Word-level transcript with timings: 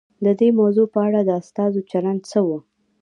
د 0.25 0.27
دې 0.39 0.49
موضوع 0.59 0.87
په 0.93 0.99
اړه 1.07 1.19
د 1.23 1.29
استازو 1.41 1.81
چلند 1.91 2.19
څه 2.29 2.39
و؟ 2.47 2.49